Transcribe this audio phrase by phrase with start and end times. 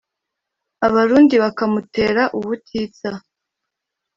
[0.87, 3.09] Abarundi bakamutera ubutitsa